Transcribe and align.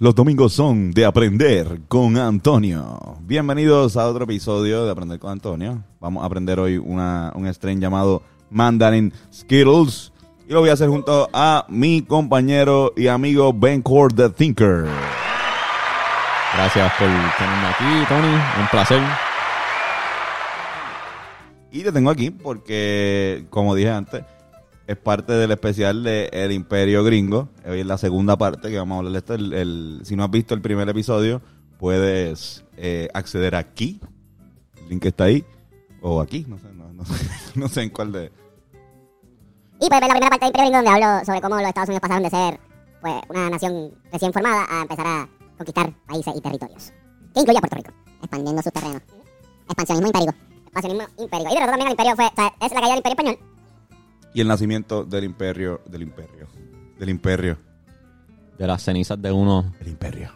Los 0.00 0.14
domingos 0.14 0.52
son 0.52 0.92
de 0.92 1.04
aprender 1.04 1.80
con 1.88 2.16
Antonio. 2.18 3.16
Bienvenidos 3.22 3.96
a 3.96 4.06
otro 4.06 4.22
episodio 4.22 4.84
de 4.84 4.92
Aprender 4.92 5.18
con 5.18 5.32
Antonio. 5.32 5.82
Vamos 5.98 6.22
a 6.22 6.26
aprender 6.26 6.60
hoy 6.60 6.78
una, 6.78 7.32
un 7.34 7.52
strain 7.52 7.80
llamado 7.80 8.22
Mandarin 8.48 9.12
Skittles. 9.32 10.12
Y 10.48 10.52
lo 10.52 10.60
voy 10.60 10.70
a 10.70 10.74
hacer 10.74 10.88
junto 10.88 11.28
a 11.32 11.66
mi 11.68 12.02
compañero 12.02 12.92
y 12.96 13.08
amigo 13.08 13.52
Ben 13.52 13.82
Core 13.82 14.14
The 14.14 14.30
Thinker. 14.30 14.86
Gracias 16.54 16.92
por 16.92 17.08
tenerme 17.08 17.66
aquí, 17.66 18.06
Tony. 18.08 18.34
Un 18.60 18.68
placer. 18.70 19.02
Y 21.72 21.82
te 21.82 21.90
tengo 21.90 22.10
aquí 22.10 22.30
porque, 22.30 23.46
como 23.50 23.74
dije 23.74 23.90
antes, 23.90 24.22
es 24.88 24.96
parte 24.96 25.34
del 25.34 25.50
especial 25.50 26.02
de 26.02 26.30
El 26.32 26.50
Imperio 26.50 27.04
Gringo. 27.04 27.50
Hoy 27.68 27.80
es 27.80 27.86
la 27.86 27.98
segunda 27.98 28.38
parte 28.38 28.70
que 28.70 28.78
vamos 28.78 28.96
a 28.96 28.98
hablar 28.98 29.12
de 29.12 29.18
esto. 29.18 29.34
El, 29.34 29.52
el- 29.52 30.00
si 30.04 30.16
no 30.16 30.24
has 30.24 30.30
visto 30.30 30.54
el 30.54 30.62
primer 30.62 30.88
episodio, 30.88 31.42
puedes 31.78 32.64
eh, 32.78 33.08
acceder 33.12 33.54
aquí. 33.54 34.00
El 34.80 34.88
link 34.88 35.04
está 35.04 35.24
ahí. 35.24 35.44
O 36.00 36.20
aquí, 36.22 36.46
no 36.48 36.58
sé, 36.58 36.72
no, 36.72 36.90
no 36.92 37.04
sé, 37.04 37.14
no 37.54 37.68
sé 37.68 37.82
en 37.82 37.90
cuál 37.90 38.12
de... 38.12 38.32
Y 39.80 39.88
puedes 39.88 40.00
ver 40.00 40.08
la 40.08 40.14
primera 40.14 40.30
parte 40.30 40.46
del 40.46 40.48
Imperio 40.48 40.70
Gringo 40.70 40.76
donde 40.90 40.90
hablo 41.04 41.24
sobre 41.26 41.40
cómo 41.42 41.56
los 41.56 41.68
Estados 41.68 41.88
Unidos 41.90 42.00
pasaron 42.00 42.22
de 42.22 42.30
ser 42.30 42.60
pues, 43.02 43.14
una 43.28 43.50
nación 43.50 43.90
recién 44.10 44.32
formada 44.32 44.64
a 44.70 44.82
empezar 44.82 45.06
a 45.06 45.28
conquistar 45.58 45.92
países 46.06 46.34
y 46.34 46.40
territorios. 46.40 46.92
Que 47.34 47.40
incluye 47.40 47.58
a 47.58 47.60
Puerto 47.60 47.76
Rico, 47.76 47.90
expandiendo 48.22 48.62
sus 48.62 48.72
terrenos. 48.72 49.02
Expansionismo 49.66 50.06
impérico. 50.08 50.34
Expansionismo 50.64 51.08
impérico. 51.18 51.50
Y 51.50 51.54
de 51.54 51.66
también 51.66 51.86
el 51.88 51.90
imperio 51.90 52.16
fue, 52.16 52.24
o 52.26 52.34
sea, 52.34 52.54
es 52.58 52.72
la 52.72 52.80
caída 52.80 52.88
del 52.88 52.96
imperio 53.04 53.16
español. 53.20 53.38
Y 54.38 54.40
el 54.40 54.46
nacimiento 54.46 55.02
del 55.02 55.24
imperio, 55.24 55.80
del 55.84 56.02
imperio, 56.02 56.46
del 56.96 57.08
imperio, 57.08 57.58
De 58.56 58.68
las 58.68 58.84
cenizas 58.84 59.20
de 59.20 59.32
uno. 59.32 59.74
del 59.80 59.88
imperio. 59.88 60.30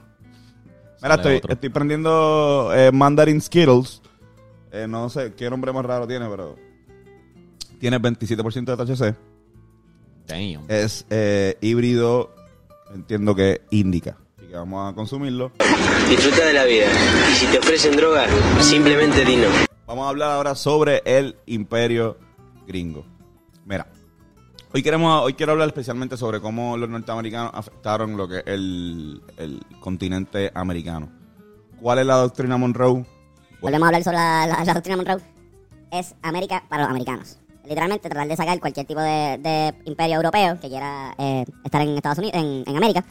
Mira, 1.00 1.14
estoy, 1.14 1.36
otro. 1.36 1.53
estoy 1.53 1.69
prendiendo 1.69 2.73
eh, 2.75 2.91
Mandarin 2.91 3.41
Skittles. 3.41 4.03
Eh, 4.73 4.89
no 4.89 5.08
sé 5.08 5.34
qué 5.34 5.48
nombre 5.48 5.73
más 5.73 5.84
raro 5.84 6.08
tiene, 6.08 6.28
pero 6.28 6.56
tiene 7.78 8.00
27% 8.00 8.77
de 8.77 8.77
THC. 8.77 9.17
Damn. 10.27 10.64
Es 10.67 11.06
eh, 11.08 11.56
híbrido, 11.61 12.34
entiendo 12.92 13.36
que 13.36 13.61
indica. 13.70 14.17
Así 14.36 14.48
que 14.48 14.56
vamos 14.56 14.92
a 14.92 14.97
consumirlo. 14.97 15.53
Disfruta 16.11 16.45
de 16.45 16.53
la 16.55 16.64
vida. 16.64 16.86
Y 17.30 17.34
si 17.36 17.47
te 17.47 17.61
ofrecen 17.61 17.95
droga, 17.95 18.27
simplemente 18.62 19.25
di 19.25 19.36
no. 19.36 19.47
Vamos 19.86 20.06
a 20.06 20.08
hablar 20.08 20.33
ahora 20.33 20.56
sobre 20.56 21.03
el 21.05 21.36
imperio 21.47 22.19
gringo. 22.67 23.12
Mira, 23.65 23.87
hoy 24.75 24.83
queremos, 24.83 25.23
hoy 25.23 25.35
quiero 25.35 25.53
hablar 25.53 25.69
especialmente 25.69 26.17
sobre 26.17 26.41
cómo 26.41 26.77
los 26.77 26.89
norteamericanos 26.89 27.51
afectaron 27.55 28.17
lo 28.17 28.29
que 28.29 28.39
es 28.39 28.45
el, 28.47 29.23
el 29.37 29.61
continente 29.81 30.51
americano. 30.55 31.11
¿Cuál 31.81 31.99
es 32.01 32.07
la 32.07 32.17
doctrina 32.17 32.57
Monroe? 32.57 33.05
Volvemos 33.61 33.85
a 33.85 33.89
hablar 33.89 34.03
sobre 34.05 34.17
la, 34.17 34.47
la- 34.47 34.65
la 34.65 34.75
doctrina 34.75 34.97
Monroe. 34.97 35.21
Es 35.91 36.15
América 36.23 36.65
para 36.69 36.83
los 36.83 36.91
americanos. 36.91 37.39
Literalmente 37.65 38.09
tratar 38.09 38.27
de 38.27 38.37
sacar 38.37 38.59
cualquier 38.59 38.86
tipo 38.86 39.01
de, 39.01 39.39
de 39.39 39.75
imperio 39.85 40.17
europeo 40.17 40.59
que 40.61 40.69
quiera 40.69 41.15
eh, 41.19 41.45
estar 41.65 41.81
en 41.83 41.91
Estados 41.97 42.19
Unidos, 42.19 42.35
en, 42.42 42.65
en 42.67 42.77
América. 42.77 43.05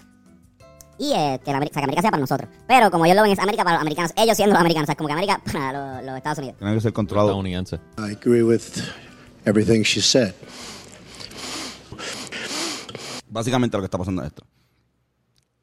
Y 0.98 1.14
eh, 1.14 1.40
que, 1.44 1.52
la 1.52 1.60
Ameri- 1.60 1.70
o 1.70 1.74
sea, 1.74 1.82
que 1.82 1.86
América 1.86 2.02
sea 2.02 2.12
para 2.12 2.22
nosotros. 2.22 2.50
Pero 2.68 2.92
como 2.92 3.06
ellos 3.06 3.16
lo 3.16 3.24
ven, 3.24 3.32
es 3.32 3.40
América 3.40 3.64
para 3.64 3.78
los 3.78 3.82
americanos. 3.82 4.12
Ellos 4.18 4.36
siendo 4.36 4.54
los 4.54 4.60
americanos. 4.60 4.86
O 4.86 4.88
sea, 4.88 4.94
es 4.94 4.98
como 4.98 5.08
que 5.08 5.14
América 5.14 5.42
para 5.52 5.96
los, 5.98 6.06
los 6.06 6.18
Estados 6.18 6.40
Unidos. 6.40 6.58
Tiene 6.60 6.74
que 6.74 6.82
ser 6.82 6.94
controlado. 6.94 7.30
Estadounidense. 7.30 7.76
I 7.98 8.12
agree 8.12 8.44
with 8.44 8.62
everything 9.46 9.82
she 9.84 10.02
said. 10.02 10.34
Básicamente 13.30 13.78
lo 13.78 13.82
que 13.82 13.86
está 13.86 13.98
pasando 13.98 14.22
es 14.22 14.28
esto. 14.28 14.44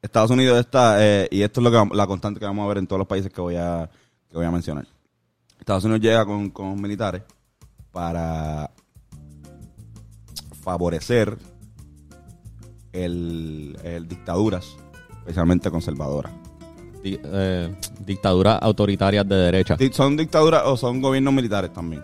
Estados 0.01 0.31
Unidos 0.31 0.59
está, 0.59 1.05
eh, 1.05 1.27
y 1.29 1.41
esto 1.41 1.59
es 1.59 1.63
lo 1.63 1.71
que, 1.89 1.95
la 1.95 2.07
constante 2.07 2.39
que 2.39 2.45
vamos 2.45 2.63
a 2.65 2.67
ver 2.69 2.77
en 2.77 2.87
todos 2.87 2.99
los 2.99 3.07
países 3.07 3.31
que 3.31 3.41
voy 3.41 3.55
a, 3.57 3.89
que 4.29 4.37
voy 4.37 4.45
a 4.45 4.51
mencionar. 4.51 4.87
Estados 5.59 5.83
Unidos 5.83 6.01
llega 6.01 6.25
con, 6.25 6.49
con 6.51 6.81
militares 6.81 7.21
para 7.91 8.71
favorecer 10.63 11.37
el, 12.93 13.77
el 13.83 14.07
dictaduras, 14.07 14.75
especialmente 15.19 15.69
conservadoras. 15.69 16.31
Di- 17.03 17.19
eh, 17.21 17.75
dictaduras 18.05 18.57
autoritarias 18.61 19.27
de 19.27 19.35
derecha. 19.35 19.75
Di- 19.75 19.91
Son 19.93 20.15
dictaduras 20.17 20.63
o 20.65 20.75
son 20.77 21.01
gobiernos 21.01 21.33
militares 21.33 21.71
también, 21.73 22.03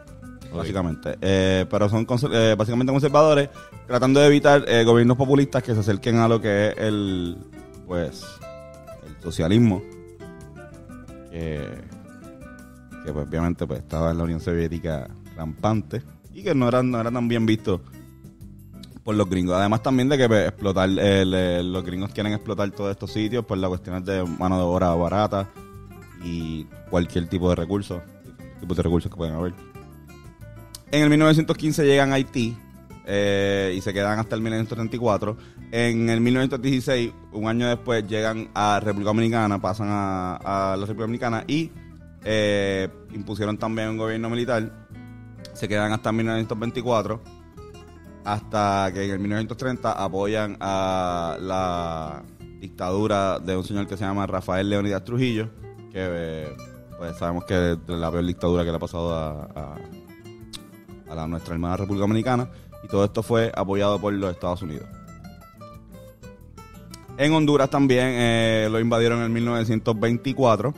básicamente. 0.54 1.18
Eh, 1.22 1.66
pero 1.70 1.88
son 1.90 2.06
eh, 2.32 2.56
básicamente 2.58 2.92
conservadores, 2.92 3.50
tratando 3.88 4.20
de 4.20 4.28
evitar 4.28 4.64
eh, 4.68 4.84
gobiernos 4.84 5.18
populistas 5.18 5.64
que 5.64 5.74
se 5.74 5.80
acerquen 5.80 6.18
a 6.18 6.28
lo 6.28 6.40
que 6.42 6.70
es 6.70 6.78
el, 6.78 7.38
pues, 7.88 8.24
el 9.08 9.22
socialismo. 9.24 9.82
Que, 11.32 11.68
que 13.06 13.12
pues, 13.14 13.28
obviamente 13.28 13.68
pues, 13.68 13.80
estaba 13.80 14.12
en 14.12 14.18
la 14.18 14.24
Unión 14.24 14.40
Soviética 14.40 15.10
rampante 15.36 16.02
y 16.34 16.44
que 16.44 16.56
no 16.56 16.68
eran, 16.68 16.90
no 16.90 17.00
eran 17.02 17.14
tan 17.14 17.28
bien 17.28 17.46
vistos 17.46 17.82
por 19.04 19.16
los 19.16 19.30
gringos. 19.30 19.56
Además 19.56 19.84
también 19.84 20.10
de 20.10 20.18
que 20.18 20.28
pues, 20.28 20.48
explotar, 20.48 20.90
el- 20.90 21.72
los 21.74 21.84
gringos 21.86 22.12
quieren 22.12 22.34
explotar 22.34 22.72
todos 22.72 22.92
estos 22.92 23.12
sitios 23.12 23.46
por 23.46 23.58
las 23.58 23.68
cuestiones 23.68 24.06
de 24.06 24.24
mano 24.24 24.58
de 24.58 24.64
obra 24.64 24.94
barata 24.96 25.48
y 26.24 26.64
cualquier 26.90 27.28
tipo 27.28 27.50
de 27.50 27.56
recursos, 27.56 28.02
tipos 28.60 28.78
de 28.78 28.84
recursos 28.84 29.12
que 29.12 29.18
pueden 29.18 29.36
haber. 29.36 29.54
En 30.92 31.04
el 31.04 31.10
1915 31.10 31.86
llegan 31.86 32.12
a 32.12 32.16
Haití 32.16 32.58
eh, 33.06 33.74
y 33.76 33.82
se 33.82 33.94
quedan 33.94 34.20
hasta 34.20 34.36
el 34.36 34.42
1934. 34.42 35.38
En 35.72 36.10
el 36.10 36.22
1916, 36.22 37.12
un 37.34 37.48
año 37.48 37.68
después, 37.68 38.08
llegan 38.08 38.50
a 38.54 38.80
República 38.80 39.10
Dominicana, 39.10 39.60
pasan 39.60 39.88
a, 39.92 40.76
la 40.78 40.86
República 40.86 41.04
Dominicana 41.04 41.44
y 41.48 41.72
eh, 42.24 42.88
impusieron 43.14 43.58
también 43.58 43.90
un 43.90 43.98
gobierno 43.98 44.30
militar. 44.30 44.88
Se 45.54 45.68
quedan 45.68 45.92
hasta 45.92 46.12
1924 46.12 47.22
hasta 48.24 48.90
que 48.94 49.06
en 49.06 49.12
el 49.12 49.20
1930 49.20 49.92
apoyan 49.92 50.58
a 50.60 51.38
la 51.40 52.24
dictadura 52.60 53.40
de 53.40 53.56
un 53.56 53.64
señor 53.64 53.86
que 53.88 53.98
se 53.98 54.04
llama 54.04 54.26
Rafael 54.26 54.68
Leonidas 54.70 55.04
Trujillo, 55.04 55.50
que 55.92 56.00
eh, 56.02 56.58
pues 56.98 57.16
sabemos 57.18 57.46
que 57.46 57.74
es 57.74 57.78
la 57.88 58.10
peor 58.10 58.26
dictadura 58.26 58.64
que 58.64 58.72
le 58.72 58.78
ha 58.78 58.80
pasado 58.80 59.14
a- 59.14 59.78
a 61.10 61.16
la, 61.16 61.28
nuestra 61.28 61.54
hermana 61.54 61.78
República 61.78 62.02
Dominicana, 62.02 62.50
y 62.84 62.88
todo 62.88 63.06
esto 63.06 63.24
fue 63.24 63.52
apoyado 63.56 64.00
por 64.00 64.14
los 64.14 64.32
Estados 64.32 64.62
Unidos. 64.62 64.86
En 67.18 67.34
Honduras 67.34 67.70
también 67.70 68.08
eh, 68.12 68.68
lo 68.70 68.80
invadieron 68.80 69.20
en 69.20 69.26
el 69.26 69.30
1924. 69.32 70.74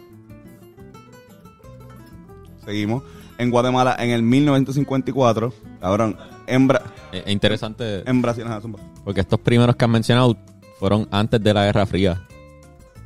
Seguimos. 2.65 3.03
En 3.39 3.49
Guatemala 3.51 3.95
en 3.99 4.09
el 4.11 4.23
1954. 4.23 5.53
Cabrón, 5.79 6.17
en, 6.47 6.67
Bra- 6.67 6.81
Es 7.11 7.23
es 7.25 7.31
interesante 7.31 8.09
en 8.09 8.21
Brasil. 8.21 8.43
ajá, 8.45 8.61
porque 9.03 9.21
estos 9.21 9.39
primeros 9.39 9.75
que 9.75 9.85
han 9.85 9.91
mencionado 9.91 10.35
fueron 10.79 11.07
antes 11.11 11.41
de 11.41 11.53
la 11.53 11.65
Guerra 11.65 11.85
Fría. 11.85 12.21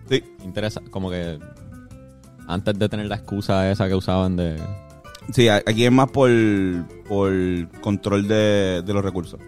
Sí, 0.09 0.23
Interesa, 0.43 0.81
como 0.89 1.09
que 1.09 1.39
antes 2.47 2.77
de 2.77 2.89
tener 2.89 3.05
la 3.07 3.15
excusa 3.15 3.69
esa 3.71 3.87
que 3.87 3.95
usaban 3.95 4.35
de. 4.35 4.57
Sí, 5.33 5.47
aquí 5.47 5.85
es 5.85 5.91
más 5.91 6.09
por, 6.11 6.29
por 7.07 7.31
control 7.81 8.27
de, 8.27 8.81
de 8.85 8.93
los 8.93 9.03
recursos. 9.03 9.39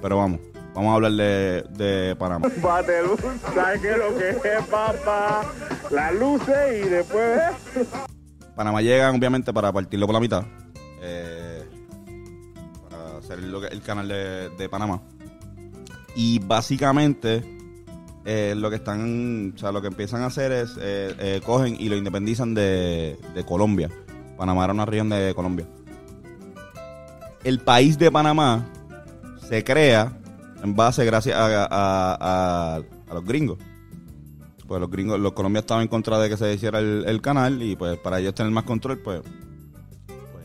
Pero 0.00 0.16
vamos, 0.18 0.40
vamos 0.74 0.92
a 0.92 0.94
hablar 0.94 1.12
de, 1.12 1.64
de 1.70 2.16
Panamá. 2.16 2.48
Bateluz, 2.62 3.20
¿sabes 3.54 3.80
qué 3.80 3.96
lo 3.96 4.16
que 4.16 4.30
es, 4.30 4.66
papá? 4.70 5.44
Las 5.90 6.14
luces 6.14 6.86
y 6.86 6.88
después... 6.88 7.40
Panamá 8.54 8.80
llegan 8.80 9.16
obviamente 9.16 9.52
para 9.52 9.70
partirlo 9.72 10.06
por 10.06 10.14
la 10.14 10.20
mitad. 10.20 10.44
eh, 11.02 11.62
para 12.88 13.18
hacer 13.18 13.42
lo 13.42 13.60
que, 13.60 13.66
el 13.66 13.82
canal 13.82 14.08
de, 14.08 14.48
de 14.50 14.68
Panamá. 14.68 15.02
Y 16.14 16.38
básicamente 16.38 17.44
eh, 18.24 18.54
lo 18.56 18.70
que 18.70 18.76
están, 18.76 19.52
o 19.54 19.58
sea, 19.58 19.72
lo 19.72 19.82
que 19.82 19.88
empiezan 19.88 20.22
a 20.22 20.26
hacer 20.26 20.52
es 20.52 20.70
eh, 20.80 21.14
eh, 21.18 21.40
cogen 21.44 21.76
y 21.78 21.88
lo 21.90 21.96
independizan 21.96 22.54
de, 22.54 23.18
de 23.34 23.44
Colombia. 23.44 23.90
Panamá 24.36 24.64
era 24.64 24.72
una 24.72 24.84
región 24.86 25.08
de 25.08 25.32
Colombia. 25.34 25.66
El 27.44 27.60
país 27.60 27.98
de 27.98 28.10
Panamá 28.10 28.66
se 29.48 29.62
crea 29.64 30.12
en 30.62 30.74
base 30.74 31.04
gracias 31.04 31.36
a, 31.38 31.64
a- 31.70 32.76
a- 32.76 33.14
los 33.14 33.24
gringos. 33.24 33.58
pues 34.66 34.80
los 34.80 34.90
gringos, 34.90 35.20
los 35.20 35.32
colombianos 35.32 35.62
estaban 35.62 35.82
en 35.82 35.88
contra 35.88 36.18
de 36.18 36.28
que 36.28 36.36
se 36.36 36.52
hiciera 36.52 36.80
el, 36.80 37.04
el 37.06 37.20
canal 37.22 37.62
y 37.62 37.76
pues 37.76 37.96
para 37.98 38.18
ellos 38.18 38.34
tener 38.34 38.50
más 38.50 38.64
control, 38.64 38.98
pues, 38.98 39.20
pues, 40.06 40.44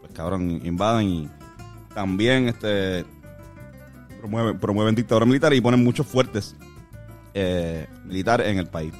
pues 0.00 0.12
cabrón, 0.12 0.60
invaden 0.64 1.08
y 1.08 1.30
también 1.94 2.48
este 2.48 3.06
promueven, 4.20 4.58
promueven 4.58 4.94
dictadura 4.94 5.24
militar 5.24 5.54
y 5.54 5.60
ponen 5.62 5.82
muchos 5.82 6.06
fuertes 6.06 6.54
eh, 7.32 7.86
militares 8.04 8.48
en 8.48 8.58
el 8.58 8.66
país. 8.66 8.92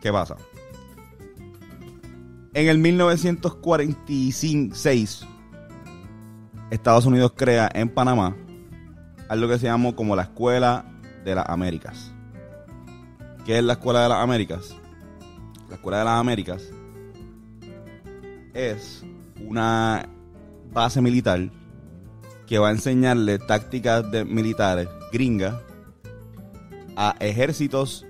¿Qué 0.00 0.10
pasa? 0.10 0.36
En 2.58 2.66
el 2.66 2.78
1946, 2.78 5.26
Estados 6.72 7.06
Unidos 7.06 7.34
crea 7.36 7.70
en 7.72 7.88
Panamá 7.88 8.36
algo 9.28 9.46
que 9.46 9.60
se 9.60 9.66
llamó 9.66 9.94
como 9.94 10.16
la 10.16 10.22
Escuela 10.22 10.84
de 11.24 11.36
las 11.36 11.48
Américas. 11.48 12.12
¿Qué 13.46 13.58
es 13.58 13.64
la 13.64 13.74
Escuela 13.74 14.02
de 14.02 14.08
las 14.08 14.18
Américas? 14.18 14.74
La 15.68 15.76
Escuela 15.76 15.98
de 15.98 16.04
las 16.06 16.18
Américas 16.18 16.64
es 18.54 19.04
una 19.46 20.08
base 20.72 21.00
militar 21.00 21.52
que 22.48 22.58
va 22.58 22.70
a 22.70 22.72
enseñarle 22.72 23.38
tácticas 23.38 24.10
de 24.10 24.24
militares 24.24 24.88
gringas 25.12 25.54
a 26.96 27.14
ejércitos 27.20 28.04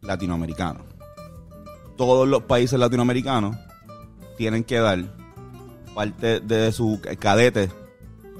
latinoamericanos. 0.00 0.84
Todos 1.96 2.28
los 2.28 2.44
países 2.44 2.78
latinoamericanos 2.78 3.56
tienen 4.40 4.64
que 4.64 4.78
dar 4.78 5.04
parte 5.94 6.40
de 6.40 6.72
sus 6.72 6.98
cadetes, 7.18 7.68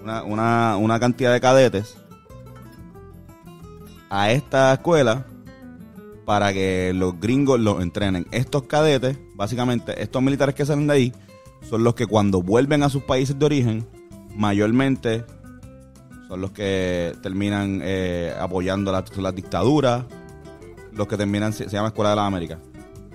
una, 0.03 0.23
una, 0.23 0.79
una 0.79 0.99
cantidad 0.99 1.31
de 1.31 1.43
cadetes 1.43 1.95
a 4.09 4.33
esta 4.33 4.73
escuela 4.73 5.27
para 6.25 6.55
que 6.55 6.95
los 6.95 7.21
gringos 7.21 7.61
los 7.61 7.83
entrenen. 7.83 8.27
Estos 8.31 8.63
cadetes, 8.63 9.19
básicamente, 9.35 10.03
estos 10.03 10.23
militares 10.23 10.55
que 10.55 10.65
salen 10.65 10.87
de 10.87 10.95
ahí, 10.95 11.13
son 11.69 11.85
los 11.85 11.95
que 11.95 12.07
cuando 12.07 12.41
vuelven 12.41 12.83
a 12.83 12.89
sus 12.89 13.03
países 13.03 13.39
de 13.39 13.45
origen, 13.45 13.87
mayormente 14.35 15.27
son 16.29 16.41
los 16.41 16.53
que 16.53 17.13
terminan 17.23 17.81
eh, 17.83 18.35
apoyando 18.41 18.91
la, 18.91 19.05
la 19.19 19.33
dictadura, 19.33 20.07
los 20.95 21.07
que 21.07 21.19
terminan, 21.19 21.53
se, 21.53 21.65
se 21.65 21.77
llama 21.77 21.89
Escuela 21.89 22.09
de 22.09 22.17
las 22.17 22.25
Américas, 22.27 22.59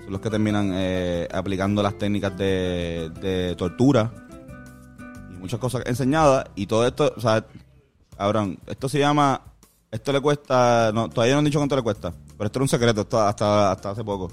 los 0.08 0.20
que 0.20 0.30
terminan 0.30 0.70
eh, 0.74 1.28
aplicando 1.32 1.82
las 1.82 1.98
técnicas 1.98 2.36
de, 2.36 3.54
tortura 3.56 4.12
y 5.30 5.34
muchas 5.34 5.58
cosas 5.58 5.82
enseñadas. 5.86 6.46
Y 6.54 6.66
todo 6.66 6.86
esto, 6.86 7.12
o 7.16 7.20
sea, 7.20 7.44
cabrón, 8.16 8.58
esto 8.66 8.88
se 8.88 8.98
llama, 8.98 9.40
esto 9.90 10.12
le 10.12 10.20
cuesta, 10.20 10.90
no, 10.94 11.08
todavía 11.08 11.34
no 11.34 11.40
han 11.40 11.44
dicho 11.44 11.58
cuánto 11.58 11.76
le 11.76 11.82
cuesta, 11.82 12.12
pero 12.36 12.46
esto 12.46 12.58
era 12.58 12.64
un 12.64 12.68
secreto 12.68 13.00
hasta, 13.20 13.72
hasta 13.72 13.90
hace 13.90 14.04
poco. 14.04 14.30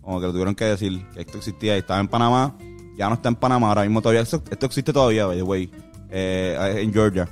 Como 0.00 0.20
que 0.20 0.26
lo 0.26 0.32
tuvieron 0.32 0.54
que 0.54 0.64
decir, 0.64 1.06
que 1.10 1.20
esto 1.20 1.38
existía 1.38 1.76
y 1.76 1.78
estaba 1.80 2.00
en 2.00 2.08
Panamá, 2.08 2.56
ya 2.96 3.08
no 3.08 3.14
está 3.14 3.28
en 3.28 3.36
Panamá, 3.36 3.68
ahora 3.68 3.82
mismo 3.82 4.02
todavía, 4.02 4.22
esto, 4.22 4.42
existe 4.50 4.92
todavía, 4.92 5.26
by 5.26 5.66
the 5.66 5.70
eh, 6.10 6.74
en 6.82 6.92
Georgia. 6.92 7.28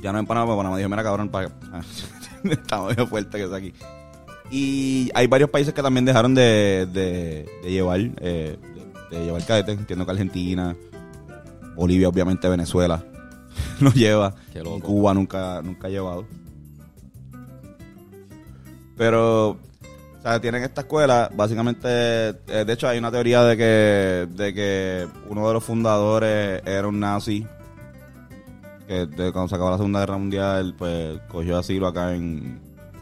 Ya 0.00 0.12
no 0.12 0.18
en 0.18 0.26
Panamá, 0.26 0.46
porque 0.46 0.58
Panamá 0.58 0.76
dijo, 0.76 0.88
mira 0.88 1.02
cabrón, 1.02 1.28
para 1.30 1.50
está 2.44 2.80
muy 2.80 2.94
fuerte 2.94 3.38
que 3.38 3.56
aquí. 3.56 3.74
Y 4.50 5.10
hay 5.14 5.26
varios 5.26 5.50
países 5.50 5.74
que 5.74 5.82
también 5.82 6.04
dejaron 6.04 6.34
de, 6.34 6.88
de, 6.92 7.46
de 7.62 7.70
llevar 7.70 8.00
eh, 8.00 8.56
de, 9.10 9.18
de 9.18 9.24
llevar 9.26 9.44
cadetes. 9.44 9.78
Entiendo 9.78 10.04
que 10.06 10.12
Argentina, 10.12 10.74
Bolivia, 11.76 12.08
obviamente 12.08 12.48
Venezuela 12.48 13.04
no 13.80 13.92
lleva. 13.92 14.34
Qué 14.52 14.62
loco. 14.62 14.80
Cuba 14.80 15.12
nunca, 15.14 15.60
nunca 15.62 15.88
ha 15.88 15.90
llevado. 15.90 16.24
Pero, 18.96 19.50
o 19.50 19.56
sea, 20.22 20.40
tienen 20.40 20.64
esta 20.64 20.80
escuela, 20.80 21.30
básicamente, 21.34 21.88
eh, 21.88 22.64
de 22.66 22.72
hecho 22.72 22.88
hay 22.88 22.98
una 22.98 23.10
teoría 23.12 23.44
de 23.44 23.56
que, 23.56 24.28
de 24.34 24.54
que 24.54 25.06
uno 25.28 25.46
de 25.46 25.54
los 25.54 25.62
fundadores 25.62 26.62
era 26.66 26.88
un 26.88 26.98
nazi, 26.98 27.46
que 28.88 29.06
de- 29.06 29.30
cuando 29.32 29.48
se 29.48 29.54
acabó 29.54 29.70
la 29.70 29.76
Segunda 29.76 30.00
Guerra 30.00 30.18
Mundial, 30.18 30.74
pues 30.76 31.20
cogió 31.28 31.58
asilo 31.58 31.86
acá 31.86 32.14
en, 32.16 32.58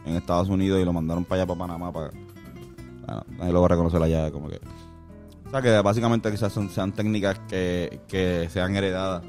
en 0.07 0.17
Estados 0.17 0.49
Unidos 0.49 0.81
y 0.81 0.85
lo 0.85 0.93
mandaron 0.93 1.25
para 1.25 1.43
allá, 1.43 1.47
para 1.47 1.59
Panamá, 1.59 1.93
para... 1.93 2.11
Bueno, 2.11 3.25
nadie 3.39 3.53
lo 3.53 3.61
va 3.61 3.67
a 3.67 3.69
reconocer 3.71 4.03
allá, 4.03 4.31
como 4.31 4.49
que... 4.49 4.61
O 5.47 5.51
sea, 5.51 5.63
que 5.63 5.81
básicamente 5.81 6.31
quizás 6.31 6.53
son, 6.53 6.71
sean 6.71 6.93
técnicas 6.93 7.39
que, 7.49 8.01
que 8.09 8.49
sean 8.51 8.75
heredadas 8.75 9.23
de, 9.23 9.29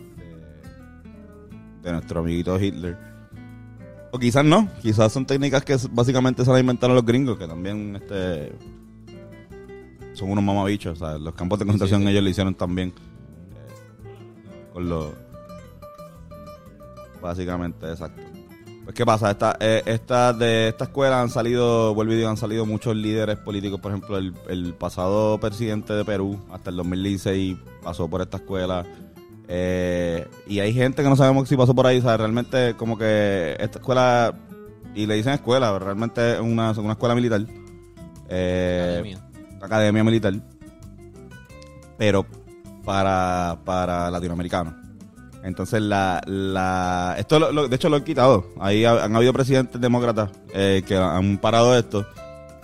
de 1.84 1.92
nuestro 1.92 2.22
amiguito 2.22 2.60
Hitler. 2.60 2.98
O 4.12 4.18
quizás 4.20 4.46
no, 4.46 4.70
quizás 4.82 5.12
son 5.12 5.26
técnicas 5.26 5.64
que 5.64 5.78
básicamente 5.92 6.44
se 6.44 6.52
las 6.52 6.60
inventaron 6.60 6.96
los 6.96 7.06
gringos, 7.06 7.38
que 7.38 7.48
también 7.48 7.98
este 7.98 8.54
son 10.18 10.32
unos 10.32 10.44
mamabichos. 10.44 11.00
O 11.00 11.06
sea, 11.06 11.18
los 11.18 11.34
campos 11.36 11.60
de 11.60 11.66
concentración 11.66 12.02
sí. 12.02 12.08
ellos 12.10 12.24
lo 12.24 12.30
hicieron 12.30 12.56
también. 12.56 12.90
eh, 12.90 14.74
con 14.74 14.90
los. 14.90 15.14
Básicamente, 17.22 17.90
exacto. 17.90 18.22
Pues, 18.88 18.96
¿qué 18.96 19.06
pasa? 19.06 19.32
Esta, 19.32 19.58
eh, 19.60 19.84
esta- 19.86 20.32
de 20.32 20.70
esta 20.70 20.86
escuela 20.86 21.20
han 21.22 21.30
salido, 21.30 21.94
vuelvo 21.94 22.14
y 22.14 22.16
digo, 22.16 22.30
han 22.30 22.38
salido 22.38 22.66
muchos 22.66 22.96
líderes 22.96 23.38
políticos. 23.38 23.82
Por 23.82 23.92
ejemplo, 23.92 24.18
el, 24.18 24.34
el 24.48 24.74
pasado 24.76 25.38
presidente 25.42 25.92
de 25.92 26.06
Perú, 26.06 26.40
hasta 26.50 26.70
el 26.70 26.78
2016, 26.78 27.58
pasó 27.84 28.10
por 28.10 28.22
esta 28.22 28.38
escuela. 28.38 28.86
Eh, 29.50 30.26
y 30.48 30.60
hay 30.62 30.74
gente 30.74 31.04
que 31.04 31.10
no 31.10 31.18
sabemos 31.18 31.50
si 31.50 31.58
pasó 31.58 31.76
por 31.76 31.86
ahí. 31.86 31.98
O 31.98 32.02
sea, 32.02 32.16
realmente, 32.16 32.76
como 32.78 32.98
que 32.98 33.58
esta 33.60 33.80
escuela, 33.80 34.34
y 34.96 35.06
le 35.06 35.16
dicen 35.16 35.34
escuela, 35.34 35.74
pero 35.74 35.84
realmente 35.84 36.36
es 36.36 36.40
una, 36.40 36.72
una 36.72 36.94
escuela 36.94 37.14
militar. 37.14 37.42
Eh, 38.30 38.86
Academia. 39.02 39.20
academia 39.62 40.04
militar. 40.06 40.34
Pero 41.98 42.26
para, 42.86 43.58
para 43.66 44.10
latinoamericanos. 44.10 44.87
Entonces, 45.44 45.82
la, 45.82 46.22
la, 46.26 47.16
esto 47.18 47.40
lo- 47.40 47.68
de 47.68 47.76
hecho 47.76 47.90
lo 47.90 47.96
han 47.98 48.04
quitado. 48.04 48.48
Ahí 48.60 48.84
ha- 48.86 49.04
han 49.04 49.16
habido 49.16 49.32
presidentes 49.34 49.80
demócratas 49.80 50.30
eh, 50.54 50.84
que 50.86 50.96
han 50.98 51.38
parado 51.38 51.78
esto 51.78 52.06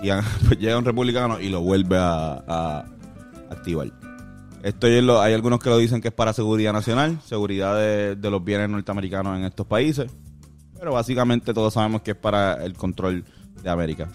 y 0.01 0.09
pues 0.47 0.59
llega 0.59 0.77
un 0.77 0.85
republicano 0.85 1.39
y 1.39 1.49
lo 1.49 1.61
vuelve 1.61 1.97
a, 1.99 2.85
activar. 3.49 3.87
Esto 4.63 4.87
hay 4.87 5.33
algunos 5.33 5.59
que 5.59 5.69
lo 5.69 5.77
dicen 5.77 6.01
que 6.01 6.07
es 6.07 6.13
para 6.13 6.33
seguridad 6.33 6.73
nacional, 6.73 7.19
seguridad 7.25 7.75
de, 7.77 8.15
de 8.15 8.29
los 8.29 8.43
bienes 8.43 8.69
norteamericanos 8.69 9.37
en 9.37 9.45
estos 9.45 9.65
países. 9.67 10.09
Pero 10.79 10.93
básicamente 10.93 11.53
todos 11.53 11.73
sabemos 11.73 12.01
que 12.01 12.11
es 12.11 12.17
para 12.17 12.63
el 12.65 12.73
control 12.73 13.23
de 13.61 13.69
América. 13.69 14.09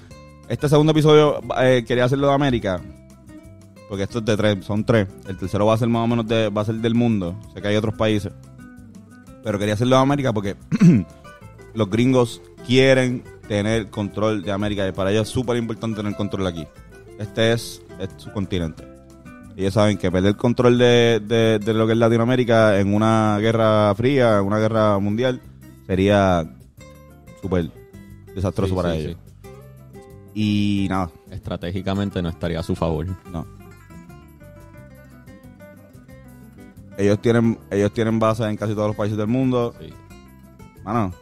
Este 0.49 0.69
segundo 0.69 0.93
episodio 0.93 1.41
eh, 1.61 1.85
quería 1.87 2.05
hacerlo 2.07 2.29
de 2.29 2.35
América. 2.35 2.81
Porque 3.89 4.03
estos 4.05 4.23
de 4.25 4.37
tres, 4.37 4.65
son 4.67 4.85
tres. 4.85 5.09
El 5.27 5.39
tercero 5.39 5.65
va 5.67 5.75
a 5.75 5.79
ser 5.79 5.89
más 5.89 6.05
o 6.05 6.07
menos 6.07 6.27
de, 6.27 6.49
va 6.51 6.61
a 6.63 6.65
ser 6.67 6.75
del 6.77 6.95
mundo. 6.95 7.35
Sé 7.55 7.63
que 7.63 7.69
hay 7.69 7.77
otros 7.77 7.95
países. 7.95 8.33
Pero 9.43 9.59
quería 9.59 9.75
hacerlo 9.75 9.97
de 9.97 10.03
América 10.03 10.33
porque 10.33 10.57
los 11.75 11.91
gringos 11.91 12.43
quieren 12.67 13.23
tener 13.49 13.89
control 13.89 14.43
de 14.43 14.53
América 14.53 14.87
y 14.87 14.93
para 14.93 15.11
ellos 15.11 15.29
es 15.29 15.33
súper 15.33 15.57
importante 15.57 15.97
tener 15.97 16.15
control 16.17 16.47
aquí. 16.47 16.67
Este 17.19 17.53
es, 17.53 17.83
es 17.99 18.09
su 18.17 18.31
continente. 18.33 18.87
Ellos 19.57 19.75
saben 19.75 19.99
que 19.99 20.11
perder 20.11 20.37
control 20.37 20.79
de, 20.79 21.21
de- 21.25 21.59
de 21.59 21.75
lo 21.75 21.87
que 21.87 21.93
es 21.95 21.99
Latinoamérica 21.99 22.79
en 22.79 22.95
una 22.95 23.39
guerra 23.41 23.93
fría, 23.97 24.39
en 24.39 24.45
una 24.45 24.59
guerra 24.59 24.99
mundial, 25.01 25.41
sería 25.87 26.49
súper 27.43 27.71
desastroso 28.35 28.71
Sí, 28.75 28.77
para 28.77 28.93
sí, 28.95 28.99
ellos. 29.01 29.17
Y 30.35 30.87
nada, 30.89 31.11
Estratégicamente 31.31 32.23
no 32.23 32.29
estaría 32.29 32.61
a 32.61 32.63
su 32.63 32.77
favor. 32.77 33.07
no. 33.33 33.58
Ellos 36.99 37.23
tienen, 37.23 37.59
ellos 37.71 37.93
tienen 37.93 38.19
bases 38.19 38.47
en 38.47 38.57
casi 38.57 38.75
todos 38.75 38.89
los 38.89 38.97
países 38.97 39.17
del 39.17 39.29
mundo. 39.29 39.75
Sí. 39.81 39.91
Mano. 40.85 41.15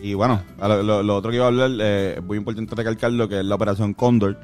Y 0.00 0.14
bueno, 0.14 0.40
lo, 0.58 0.82
lo- 0.82 1.02
lo 1.02 1.16
otro 1.16 1.30
que 1.30 1.36
iba 1.36 1.44
a 1.44 1.48
hablar, 1.48 1.70
eh, 1.80 2.14
es 2.18 2.24
muy 2.24 2.36
importante 2.38 2.74
recalcarlo, 2.74 3.28
que 3.28 3.38
es 3.40 3.44
la 3.44 3.54
operación 3.56 3.94
Condor, 3.94 4.38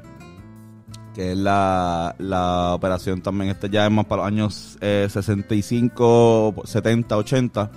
que 1.15 1.31
es 1.31 1.37
la, 1.37 2.15
la 2.17 2.73
operación 2.73 3.21
también, 3.21 3.49
este 3.51 3.69
ya 3.69 3.85
es 3.85 3.91
más 3.91 4.05
para 4.05 4.21
los 4.23 4.27
años 4.31 4.77
eh, 4.79 5.07
65, 5.09 6.55
70, 6.65 7.17
80. 7.17 7.71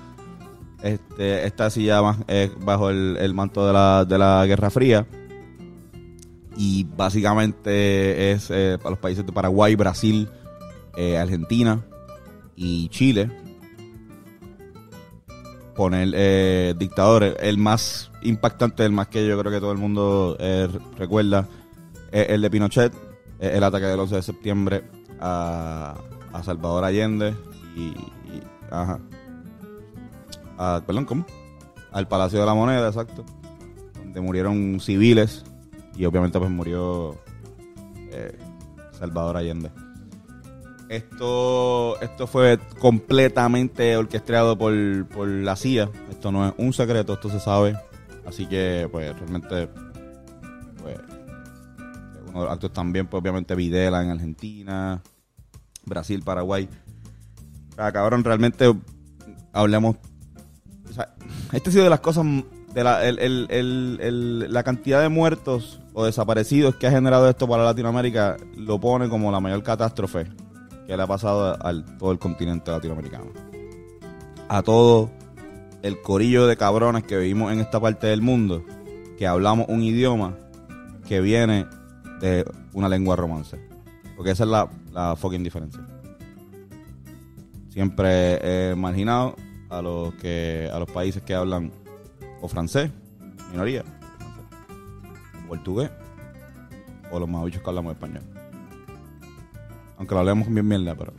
Este, 0.83 1.47
esta 1.47 1.71
sí 1.71 1.85
ya 1.85 2.03
más 2.03 2.19
es 2.27 2.51
bajo 2.65 2.91
el, 2.91 3.17
el 3.21 3.33
manto 3.35 3.65
de 3.67 3.73
la, 3.73 4.05
de 4.05 4.19
la 4.19 4.45
Guerra 4.47 4.71
Fría. 4.71 5.07
Y 6.57 6.85
básicamente 6.85 8.33
es 8.33 8.49
eh, 8.51 8.77
para 8.79 8.91
los 8.91 8.99
países 8.99 9.25
de 9.25 9.33
Paraguay, 9.33 9.75
Brasil, 9.75 10.29
eh, 10.97 11.17
Argentina 11.19 11.81
y 12.57 12.89
Chile 12.89 13.31
poner 15.75 16.13
eh, 16.15 16.75
dictadores. 16.79 17.37
El 17.41 17.59
más 17.59 18.11
impactante, 18.23 18.85
el 18.85 18.93
más 18.93 19.09
que 19.09 19.27
yo 19.27 19.39
creo 19.39 19.53
que 19.53 19.61
todo 19.61 19.73
el 19.73 19.79
mundo 19.79 20.37
eh, 20.39 20.69
recuerda, 20.97 21.49
es 22.11 22.29
el 22.31 22.43
de 22.43 22.51
Pinochet, 22.51 22.93
el 23.41 23.65
ataque 23.65 23.87
del 23.87 23.99
11 23.99 24.17
de 24.17 24.23
septiembre 24.23 24.85
a, 25.21 25.95
a 26.33 26.43
Salvador 26.43 26.85
Allende 26.85 27.35
y, 27.77 27.95
ajá. 28.71 29.01
Perdón, 30.87 31.05
¿cómo? 31.07 31.27
Al 31.91 32.07
Palacio 32.07 32.39
de 32.41 32.47
la 32.47 32.55
Moneda, 32.55 32.87
exacto. 32.87 33.25
Donde 33.95 34.21
murieron 34.21 34.79
civiles 34.81 35.45
y 35.97 36.05
obviamente 36.05 36.39
pues 36.39 36.51
murió 36.51 37.17
eh, 37.97 38.39
Salvador 38.93 39.37
Allende. 39.37 39.71
Esto, 40.93 41.99
esto 42.03 42.27
fue 42.27 42.59
completamente 42.79 43.97
orquestado 43.97 44.59
por, 44.59 44.75
por 45.09 45.27
la 45.27 45.57
CIA. 45.57 45.89
Esto 46.11 46.31
no 46.31 46.47
es 46.47 46.53
un 46.59 46.75
secreto, 46.75 47.15
esto 47.15 47.31
se 47.31 47.41
sabe. 47.41 47.79
Así 48.27 48.45
que, 48.45 48.87
pues, 48.93 49.11
realmente, 49.19 49.69
pues, 50.83 50.99
uno 52.29 52.41
de 52.41 52.45
los 52.45 52.53
actos 52.53 52.75
también, 52.75 53.07
pues, 53.07 53.23
obviamente, 53.23 53.55
Videla 53.55 54.03
en 54.03 54.11
Argentina, 54.11 55.01
Brasil, 55.87 56.23
Paraguay. 56.23 56.69
O 57.71 57.75
sea, 57.77 57.91
cabrón, 57.91 58.23
realmente, 58.23 58.71
hablemos. 59.55 59.97
O 60.91 60.93
sea, 60.93 61.15
este 61.53 61.71
ha 61.71 61.73
sido 61.73 61.85
de 61.85 61.91
las 61.91 62.01
cosas, 62.01 62.27
de 62.75 62.85
la, 62.85 63.03
el- 63.09 63.19
el- 63.19 63.99
el- 63.99 64.53
la 64.53 64.63
cantidad 64.63 65.01
de 65.01 65.09
muertos 65.09 65.81
o 65.95 66.05
desaparecidos 66.05 66.77
que 66.77 66.87
ha 66.87 66.91
generado 66.91 67.31
esto 67.31 67.49
para 67.49 67.65
Latinoamérica, 67.65 68.37
lo 68.59 68.79
pone 68.79 69.09
como 69.09 69.33
la 69.33 69.41
mayor 69.41 69.63
catástrofe 69.63 70.27
que 70.87 70.97
le 70.97 71.03
ha 71.03 71.07
pasado 71.07 71.57
al 71.65 71.85
todo 71.99 72.13
el 72.13 72.19
continente 72.19 72.71
latinoamericano. 72.71 73.27
A 74.49 74.63
todo 74.63 75.11
el 75.83 76.01
corillo 76.01 76.47
de 76.47 76.57
cabrones 76.57 77.05
que 77.05 77.17
vivimos 77.17 77.53
en 77.53 77.61
esta 77.61 77.81
parte 77.81 78.07
del 78.07 78.23
mundo, 78.23 78.65
que 79.19 79.27
hablamos 79.27 79.67
un 79.69 79.83
idioma 79.83 80.37
que 81.09 81.21
viene 81.21 81.67
de 82.21 82.45
una 82.73 82.89
lengua 82.89 83.17
romance. 83.17 83.59
Porque 84.17 84.31
esa 84.31 84.45
es 84.45 84.51
la, 84.51 84.71
la 84.93 85.17
fucking 85.17 85.43
diferencia. 85.43 85.81
Siempre 87.69 88.71
he 88.71 88.75
marginado 88.77 89.35
a 89.71 89.81
los 89.81 90.15
que 90.15 90.69
a 90.73 90.79
los 90.79 90.91
países 90.91 91.23
que 91.23 91.35
hablan 91.35 91.73
o 92.43 92.49
francés, 92.49 92.91
minoría, 93.51 93.83
francés, 94.19 94.45
portugués, 95.49 95.91
o 97.11 97.19
los 97.19 97.29
más 97.29 97.45
bichos 97.45 97.63
que 97.63 97.69
hablamos 97.69 97.95
español. 97.95 98.23
Aunque 100.03 100.17
lo 100.17 100.21
hablemos 100.21 100.49
bien 100.49 100.67
mierda, 100.67 100.97
pero 100.97 101.13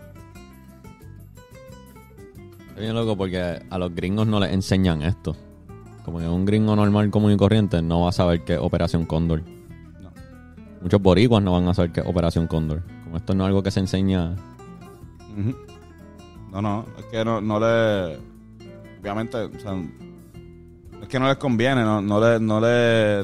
Está 2.67 2.81
bien 2.81 2.93
loco 2.93 3.15
porque 3.15 3.61
a 3.69 3.77
los 3.77 3.95
gringos 3.95 4.27
no 4.27 4.41
les 4.41 4.51
enseñan 4.51 5.01
esto. 5.03 5.37
Como 6.03 6.19
que 6.19 6.27
un 6.27 6.43
gringo 6.43 6.75
normal, 6.75 7.09
común 7.09 7.31
y 7.31 7.37
corriente 7.37 7.81
no 7.81 8.01
va 8.01 8.09
a 8.09 8.11
saber 8.11 8.43
qué 8.43 8.55
es 8.55 8.59
Operación 8.59 9.05
Cóndor. 9.05 9.41
no. 10.01 10.11
Muchos 10.81 11.01
boricuas 11.01 11.41
no 11.41 11.53
van 11.53 11.65
a 11.69 11.73
saber 11.73 11.93
qué 11.93 12.01
es 12.01 12.05
Operación 12.05 12.45
Cóndor. 12.47 12.83
Como 13.05 13.15
esto 13.15 13.33
no 13.33 13.45
es 13.45 13.47
algo 13.47 13.63
que 13.63 13.71
se 13.71 13.79
enseña... 13.79 14.35
No, 16.51 16.61
no, 16.61 16.85
es 16.99 17.05
que 17.05 17.23
no, 17.23 17.39
no 17.39 17.61
le. 17.61 18.17
Obviamente, 18.99 19.37
o 19.37 19.59
sea, 19.61 19.81
es 21.01 21.07
que 21.07 21.19
no 21.21 21.29
les 21.29 21.37
conviene, 21.37 21.83
no, 21.83 22.01
no 22.01 22.19
le. 22.19 22.37
No 22.37 22.59
le 22.59 23.23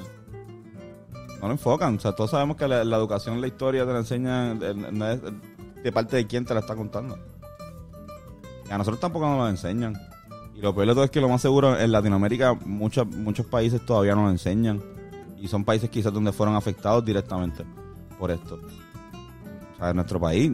no 1.41 1.47
lo 1.47 1.51
enfocan, 1.51 1.95
o 1.95 1.99
sea, 1.99 2.13
todos 2.13 2.31
sabemos 2.31 2.57
que 2.57 2.67
la, 2.67 2.83
la 2.83 2.97
educación, 2.97 3.39
la 3.41 3.47
historia 3.47 3.85
te 3.85 3.93
la 3.93 3.99
enseñan, 3.99 4.59
eh, 4.61 4.73
no 4.73 5.09
es 5.09 5.21
de 5.83 5.91
parte 5.91 6.15
de 6.17 6.27
quién 6.27 6.45
te 6.45 6.53
la 6.53 6.59
está 6.61 6.75
contando. 6.75 7.17
Y 8.67 8.71
a 8.71 8.77
nosotros 8.77 8.99
tampoco 8.99 9.27
nos 9.27 9.37
lo 9.37 9.47
enseñan. 9.49 9.93
Y 10.55 10.61
lo 10.61 10.73
peor 10.75 10.87
de 10.87 10.93
todo 10.93 11.03
es 11.05 11.11
que 11.11 11.21
lo 11.21 11.29
más 11.29 11.41
seguro, 11.41 11.79
en 11.79 11.91
Latinoamérica, 11.91 12.53
muchos 12.65 13.07
muchos 13.07 13.45
países 13.45 13.85
todavía 13.85 14.15
no 14.15 14.23
lo 14.23 14.29
enseñan. 14.29 14.81
Y 15.39 15.47
son 15.47 15.63
países 15.63 15.89
quizás 15.89 16.11
donde 16.13 16.31
fueron 16.33 16.55
afectados 16.55 17.03
directamente 17.05 17.63
por 18.19 18.29
esto. 18.29 18.59
O 19.73 19.77
sea, 19.77 19.89
en 19.91 19.95
nuestro 19.95 20.19
país, 20.19 20.51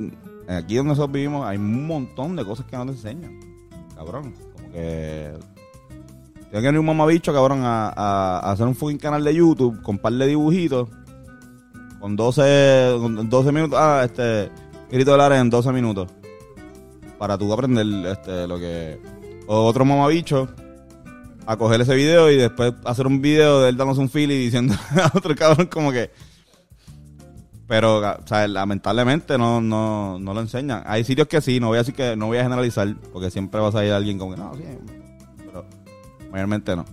aquí 0.48 0.76
donde 0.76 0.90
nosotros 0.90 1.12
vivimos, 1.12 1.46
hay 1.46 1.58
un 1.58 1.88
montón 1.88 2.36
de 2.36 2.46
cosas 2.46 2.66
que 2.68 2.78
no 2.78 2.86
te 2.86 2.92
enseñan. 2.92 3.40
Cabrón. 3.96 4.34
Como 4.56 4.72
que. 4.72 5.34
Tiene 6.36 6.62
que 6.62 6.68
venir 6.68 6.80
un 6.80 6.86
mamabicho, 6.86 7.34
cabrón, 7.34 7.62
a, 7.64 7.90
a- 7.90 8.52
hacer 8.52 8.68
un 8.68 8.76
fucking 8.76 9.00
canal 9.00 9.24
de 9.24 9.34
YouTube 9.34 9.82
con 9.82 9.98
par 9.98 10.14
de 10.14 10.28
dibujitos. 10.28 10.88
Con 12.00 12.16
12, 12.16 12.98
con 13.02 13.30
12 13.30 13.52
minutos. 13.52 13.80
Ah, 13.82 14.04
este. 14.06 14.52
Grito 14.90 15.18
de 15.18 15.38
en 15.38 15.50
12 15.50 15.72
minutos. 15.72 16.12
Para 17.18 17.38
tú 17.38 17.52
aprender 17.52 17.86
este, 18.08 18.48
lo 18.48 18.60
que. 18.60 19.00
O 19.48 19.66
otro 19.66 19.86
mamabicho. 19.86 20.48
A 21.48 21.58
coger 21.58 21.82
ese 21.82 21.94
video 21.94 22.32
y 22.32 22.38
después 22.38 22.74
hacer 22.86 23.06
un 23.06 23.22
video 23.22 23.62
de 23.62 23.70
él 23.70 23.78
dándose 23.78 24.02
un 24.02 24.10
feel 24.10 24.32
y 24.32 24.46
diciendo 24.46 24.74
a 24.96 25.12
otro 25.16 25.36
cabrón 25.36 25.68
como 25.68 25.92
que. 25.92 26.12
Pero, 27.68 27.98
o 28.00 28.28
sea, 28.28 28.48
lamentablemente 28.48 29.38
no, 29.38 29.60
no, 29.60 30.20
no 30.20 30.34
lo 30.34 30.42
enseñan. 30.42 30.84
Hay 30.86 31.04
sitios 31.04 31.28
que 31.28 31.42
sí, 31.42 31.60
no 31.60 31.68
voy 31.68 31.78
a 31.78 31.80
decir 31.80 31.96
que 31.96 32.16
no 32.16 32.28
voy 32.28 32.38
a 32.38 32.44
generalizar, 32.44 32.96
porque 33.12 33.32
siempre 33.32 33.60
vas 33.60 33.74
a 33.76 33.84
ir 33.84 33.92
a 33.92 33.98
alguien 33.98 34.20
como 34.20 34.36
que 34.36 34.42
no, 34.42 34.54
sí, 34.54 34.64
pero 35.38 35.66
mayormente 36.32 36.76
no. 36.76 36.86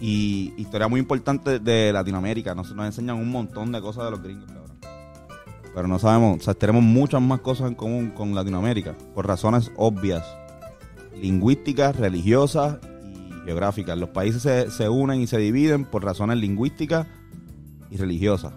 Y 0.00 0.54
historia 0.56 0.88
muy 0.88 0.98
importante 0.98 1.58
de 1.58 1.92
Latinoamérica, 1.92 2.54
nos, 2.54 2.74
nos 2.74 2.86
enseñan 2.86 3.16
un 3.16 3.30
montón 3.30 3.70
de 3.70 3.82
cosas 3.82 4.06
de 4.06 4.10
los 4.12 4.22
gringos. 4.22 4.59
Pero 5.74 5.86
no 5.86 5.98
sabemos, 5.98 6.38
o 6.40 6.42
sea, 6.42 6.54
tenemos 6.54 6.82
muchas 6.82 7.22
más 7.22 7.40
cosas 7.40 7.68
en 7.68 7.74
común 7.74 8.10
con 8.10 8.34
Latinoamérica, 8.34 8.96
por 9.14 9.26
razones 9.26 9.70
obvias, 9.76 10.24
lingüísticas, 11.20 11.96
religiosas 11.96 12.78
y 12.82 13.44
geográficas. 13.44 13.96
Los 13.98 14.10
países 14.10 14.42
se, 14.42 14.70
se 14.70 14.88
unen 14.88 15.20
y 15.20 15.26
se 15.26 15.38
dividen 15.38 15.84
por 15.84 16.04
razones 16.04 16.38
lingüísticas 16.38 17.06
y 17.90 17.96
religiosas 17.96 18.52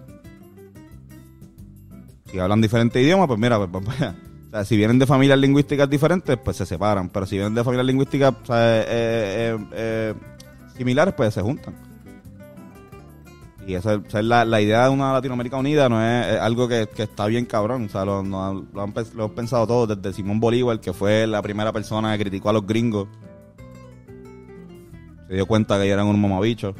si 2.34 2.39
hablan 2.39 2.62
diferentes 2.62 3.00
idiomas, 3.00 3.27
pues 3.27 3.39
mira, 3.39 3.60
pues, 3.60 3.70
pues, 3.72 3.86
pues, 3.86 4.10
o 4.10 4.50
sea, 4.50 4.65
si 4.65 4.75
vienen 4.75 4.98
de 4.98 5.05
familias 5.05 5.38
lingüísticas 5.38 5.88
diferentes, 5.88 6.36
pues 6.43 6.58
se 6.58 6.65
separan. 6.65 7.10
Pero 7.10 7.27
si 7.27 7.36
vienen 7.36 7.53
de 7.53 7.63
familias 7.63 7.86
lingüísticas 7.86 8.34
eh, 8.50 8.86
eh, 8.88 9.58
eh, 9.72 10.13
similares, 10.75 11.13
pues 11.13 11.32
se 11.32 11.41
juntan. 11.43 11.75
Y 13.65 13.75
esa, 13.75 13.93
esa 13.93 14.20
es 14.20 14.25
la, 14.25 14.43
la 14.43 14.60
idea 14.62 14.84
de 14.86 14.89
una 14.89 15.13
Latinoamérica 15.13 15.55
unida, 15.58 15.88
no 15.88 16.01
es, 16.03 16.39
algo 16.39 16.67
que, 16.67 16.88
que 16.93 17.03
está 17.03 17.27
bien 17.27 17.46
cabrón. 17.46 17.86
O 17.86 17.89
sea, 17.89 18.03
lo, 18.03 18.20
han, 18.20 18.29
lo 18.29 18.82
han 18.82 18.91
pensado 19.34 19.65
todos, 19.65 19.88
desde 19.98 20.13
Simón 20.15 20.39
Bolívar, 20.41 20.79
que 20.82 20.91
fue 20.91 21.25
la 21.27 21.41
primera 21.41 21.72
persona 21.72 22.17
que 22.17 22.24
criticó 22.24 22.50
a 22.50 22.53
los 22.53 22.67
gringos. 22.67 23.08
Se 25.29 25.36
dio 25.36 25.46
cuenta 25.46 25.77
que 25.79 25.89
eran 25.89 26.08
un 26.08 26.20
mamabicho. 26.22 26.75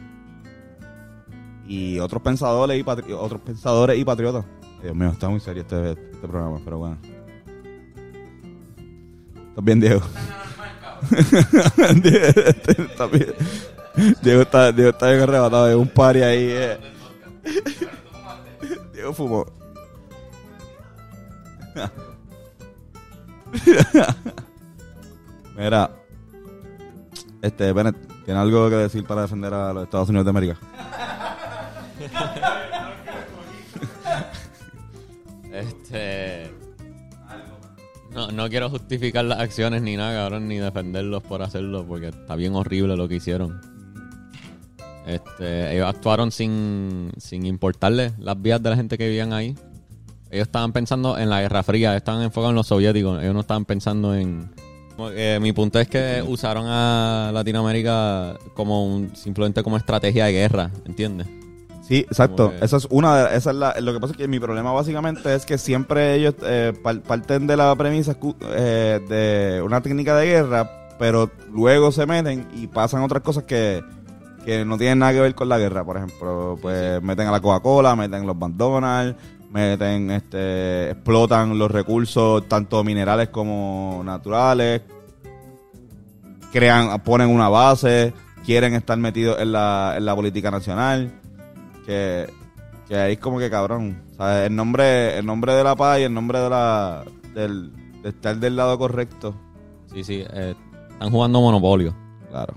Y 1.66 2.00
otros 2.00 2.22
pensadores 2.22 2.78
y, 2.78 2.84
patri- 2.84 3.16
otros 3.18 3.40
pensadores 3.42 3.98
y 3.98 4.04
patriotas. 4.04 4.44
Dios 4.82 4.94
mío, 4.94 5.10
está 5.10 5.30
muy 5.30 5.40
serio 5.40 5.62
este, 5.62 5.92
este 5.92 6.28
programa, 6.28 6.60
pero 6.66 6.80
bueno. 6.80 6.98
¿Estás 9.50 9.64
bien, 9.64 9.80
Diego? 9.80 10.02
Está 12.78 13.08
bien. 13.08 13.34
Diego 14.22 14.42
está, 14.42 14.72
Diego 14.72 14.90
está 14.90 15.10
bien 15.10 15.22
arrebatado, 15.22 15.66
hay 15.66 15.76
un 15.76 15.88
party 15.88 16.22
ahí. 16.24 16.48
eh. 16.50 16.78
Diego 18.94 19.14
fumó. 19.14 19.46
Mira, 25.56 25.92
este, 27.42 27.72
Bennett, 27.74 27.96
¿tiene 28.26 28.40
algo 28.40 28.70
que 28.70 28.76
decir 28.76 29.06
para 29.06 29.22
defender 29.22 29.54
a 29.54 29.74
los 29.74 29.84
Estados 29.84 30.10
Unidos 30.10 30.26
de 30.26 30.30
América? 30.30 30.58
Este. 35.52 36.52
No, 38.12 38.32
no 38.32 38.50
quiero 38.50 38.70
justificar 38.70 39.26
las 39.26 39.40
acciones 39.40 39.82
ni 39.82 39.98
nada, 39.98 40.24
cabrón, 40.24 40.48
ni 40.48 40.58
defenderlos 40.58 41.24
por 41.24 41.42
hacerlo, 41.42 41.86
porque 41.86 42.10
está 42.10 42.36
bien 42.36 42.56
horrible 42.56 42.96
lo 42.96 43.08
que 43.08 43.16
hicieron. 43.16 43.60
Este, 45.06 45.74
ellos 45.76 45.88
actuaron 45.88 46.32
sin, 46.32 47.12
sin 47.18 47.46
importarles 47.46 48.18
las 48.20 48.42
vías 48.42 48.62
de 48.64 48.70
la 48.70 48.76
gente 48.76 48.98
que 48.98 49.08
vivían 49.08 49.34
ahí. 49.34 49.56
Ellos 50.32 50.48
estaban 50.48 50.72
pensando 50.72 51.18
en 51.18 51.30
la 51.30 51.42
Guerra 51.42 51.62
Fría, 51.64 51.96
estaban 51.96 52.22
enfocados 52.24 52.52
en 52.52 52.56
los 52.56 52.68
soviéticos, 52.68 53.22
ellos 53.22 53.34
no 53.34 53.42
estaban 53.42 53.66
pensando 53.66 54.16
en... 54.16 54.50
mi 55.42 55.52
punto 55.54 55.80
es 55.80 55.88
que 55.88 56.24
usaron 56.28 56.66
a 56.68 57.32
Latinoamérica 57.34 58.38
como 58.56 58.86
un, 58.88 59.16
simplemente 59.16 59.62
como 59.62 59.78
estrategia 59.78 60.26
de 60.26 60.32
guerra, 60.32 60.72
¿entiendes? 60.86 61.28
Sí, 61.82 61.98
exacto. 62.00 62.52
Que- 62.52 62.64
Esa 62.66 62.78
es 62.78 62.88
una 62.90 63.26
de, 63.28 63.38
esa 63.38 63.52
es 63.52 63.58
la, 63.58 63.76
lo 63.82 63.94
que 63.94 64.00
pasa 64.00 64.14
es 64.14 64.18
que 64.18 64.28
mi 64.30 64.40
problema 64.40 64.72
básicamente 64.72 65.36
es 65.36 65.46
que 65.46 65.58
siempre 65.58 66.16
ellos 66.16 66.34
eh, 66.44 66.72
par- 66.82 67.02
parten 67.02 67.46
de 67.46 67.58
la 67.58 67.76
premisa 67.76 68.16
eh, 68.56 69.00
de 69.10 69.62
una 69.62 69.82
técnica 69.82 70.16
de 70.16 70.26
guerra, 70.28 70.88
pero 70.98 71.30
luego 71.52 71.92
se 71.92 72.06
meten 72.06 72.48
y 72.56 72.68
pasan 72.68 73.04
otras 73.04 73.22
cosas 73.22 73.44
que, 73.44 73.84
que 74.46 74.66
no 74.66 74.78
tienen 74.78 75.00
nada 75.00 75.14
que 75.14 75.22
ver 75.22 75.36
con 75.36 75.50
la 75.50 75.58
guerra. 75.58 75.84
Por 75.84 75.98
ejemplo, 75.98 76.58
pues 76.62 77.02
meten 77.02 77.28
a 77.28 77.32
la 77.32 77.40
Coca-Cola, 77.40 77.96
meten 77.96 78.28
los 78.28 78.36
McDonald's, 78.36 79.18
meten, 79.52 80.12
este, 80.12 80.92
explotan 80.92 81.58
los 81.58 81.72
recursos 81.72 82.48
tanto 82.48 82.84
minerales 82.84 83.30
como 83.30 84.02
naturales, 84.04 84.82
crean, 86.52 87.00
ponen 87.02 87.30
una 87.30 87.50
base, 87.50 88.14
quieren 88.46 88.74
estar 88.74 88.98
metidos 88.98 89.40
en 89.40 89.52
la, 89.52 89.96
en 89.98 90.06
la 90.06 90.16
política 90.16 90.52
nacional 90.52 91.12
que, 91.86 92.32
que 92.88 92.96
ahí 92.96 93.14
es 93.14 93.20
como 93.20 93.40
que 93.40 93.50
cabrón. 93.50 94.02
O 94.14 94.16
sea, 94.16 94.46
el 94.46 94.56
nombre, 94.56 95.18
el 95.18 95.26
nombre 95.26 95.54
de 95.54 95.64
la 95.64 95.76
paz 95.76 96.00
y 96.00 96.04
el 96.04 96.14
nombre 96.14 96.40
de 96.40 96.50
la 96.50 97.04
del, 97.34 97.72
de 98.02 98.10
estar 98.10 98.36
del 98.38 98.56
lado 98.56 98.78
correcto. 98.78 99.36
Sí, 99.94 100.04
sí, 100.04 100.24
eh, 100.34 100.56
están 100.92 101.10
jugando 101.12 101.42
Monopolio. 101.42 101.96
Claro. 102.30 102.54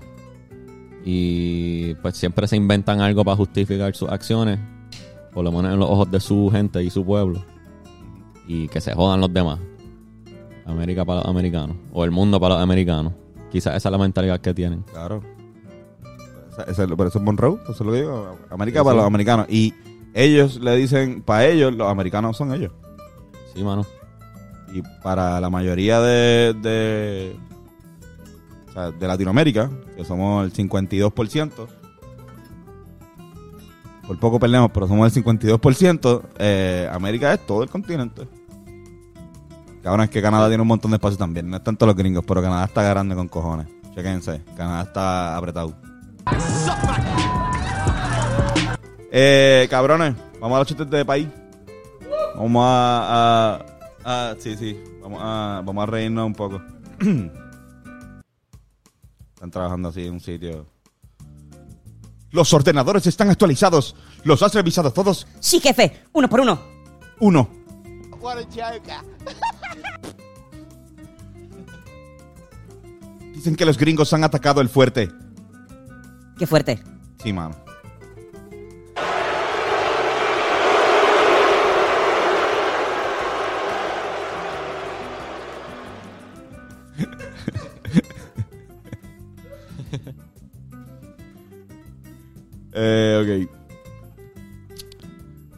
Y 1.09 1.93
pues 2.01 2.17
siempre 2.17 2.49
se 2.49 2.57
inventan 2.57 2.99
algo 2.99 3.23
para 3.23 3.37
justificar 3.37 3.95
sus 3.95 4.09
acciones. 4.09 4.59
por 5.33 5.41
lo 5.45 5.51
menos 5.53 5.71
en 5.71 5.79
los 5.79 5.89
ojos 5.89 6.11
de 6.11 6.19
su 6.19 6.49
gente 6.51 6.83
y 6.83 6.89
su 6.89 7.05
pueblo, 7.05 7.41
y 8.47 8.67
que 8.67 8.81
se 8.81 8.93
jodan 8.93 9.21
los 9.21 9.31
demás. 9.33 9.57
América 10.65 11.05
para 11.05 11.19
los 11.21 11.29
americanos, 11.29 11.77
o 11.93 12.03
el 12.03 12.11
mundo 12.11 12.39
para 12.41 12.55
los 12.55 12.63
americanos. 12.63 13.13
Quizás 13.51 13.77
esa 13.77 13.87
es 13.87 13.91
la 13.91 13.97
mentalidad 13.99 14.41
que 14.41 14.53
tienen. 14.53 14.81
Claro. 14.91 15.21
Por 16.97 17.07
eso 17.07 17.19
es 17.19 17.23
Monroe, 17.23 17.57
eso 17.63 17.71
es 17.71 17.79
lo 17.81 17.91
que 17.91 17.99
digo. 17.99 18.35
América 18.49 18.79
Sí, 18.79 18.83
para 18.83 18.93
sí. 18.93 18.97
los 18.97 19.05
americanos. 19.05 19.45
Y 19.47 19.73
ellos 20.13 20.59
le 20.59 20.75
dicen, 20.75 21.21
para 21.21 21.45
ellos, 21.45 21.73
los 21.73 21.87
americanos 21.89 22.35
son 22.35 22.51
ellos. 22.53 22.71
Sí, 23.53 23.63
mano. 23.63 23.85
Y 24.73 24.81
para 25.03 25.39
la 25.39 25.49
mayoría 25.49 26.01
de, 26.01 26.53
de, 26.61 27.35
de 28.99 29.07
Latinoamérica, 29.07 29.69
que 29.95 30.05
somos 30.05 30.45
el 30.45 30.53
52%, 30.53 31.51
por 34.07 34.19
poco 34.19 34.39
perdemos, 34.39 34.71
pero 34.73 34.87
somos 34.87 35.15
el 35.15 35.23
52%, 35.23 36.21
eh, 36.39 36.89
América 36.91 37.33
es 37.33 37.45
todo 37.45 37.63
el 37.63 37.69
continente. 37.69 38.27
Cabrón, 39.83 40.03
es 40.05 40.09
que 40.09 40.21
Canadá 40.21 40.47
tiene 40.47 40.61
un 40.61 40.67
montón 40.67 40.91
de 40.91 40.95
espacio 40.95 41.17
también. 41.17 41.49
No 41.49 41.57
es 41.57 41.63
tanto 41.63 41.85
los 41.85 41.95
gringos, 41.95 42.23
pero 42.27 42.41
Canadá 42.41 42.65
está 42.65 42.83
grande 42.83 43.15
con 43.15 43.27
cojones. 43.27 43.67
Chequense, 43.95 44.41
Canadá 44.55 44.83
está 44.83 45.37
apretado. 45.37 45.73
Eh, 49.11 49.67
cabrones, 49.69 50.13
vamos 50.39 50.55
a 50.55 50.59
los 50.59 50.67
chistes 50.67 50.89
de 50.89 51.05
país. 51.05 51.27
Vamos 52.35 52.63
a, 52.65 53.59
a, 54.03 54.29
a- 54.31 54.35
sí, 54.39 54.55
sí, 54.57 54.77
vamos 55.01 55.19
a, 55.23 55.61
vamos 55.65 55.83
a 55.83 55.85
reírnos 55.85 56.25
un 56.27 56.33
poco. 56.33 56.61
Están 59.37 59.51
trabajando 59.51 59.89
así 59.89 60.07
en 60.07 60.13
un 60.13 60.19
sitio. 60.19 60.65
Los 62.31 62.51
ordenadores 62.53 63.05
están 63.05 63.29
actualizados. 63.29 63.95
¿Los 64.23 64.41
has 64.41 64.51
revisado 64.55 64.91
todos? 64.91 65.27
Sí, 65.39 65.59
jefe, 65.59 66.05
uno 66.13 66.27
por 66.27 66.39
uno. 66.39 66.59
Uno. 67.19 67.47
Dicen 73.35 73.55
que 73.55 73.63
los 73.63 73.77
gringos 73.77 74.11
han 74.11 74.23
atacado 74.23 74.59
el 74.59 74.69
fuerte. 74.69 75.11
Qué 76.39 76.47
fuerte. 76.47 76.83
Sí, 77.21 77.31
mano. 77.31 77.66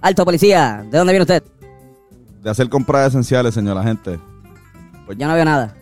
Alto, 0.10 0.26
policía. 0.26 0.84
¿De 0.90 0.98
dónde 0.98 1.14
viene 1.14 1.22
usted? 1.22 1.44
De 2.42 2.50
hacer 2.50 2.68
compras 2.68 3.10
esenciales, 3.10 3.54
señora 3.54 3.84
gente. 3.84 4.20
Pues 5.06 5.20
yo 5.20 5.28
no 5.28 5.36
veo 5.36 5.46
nada. 5.46 5.76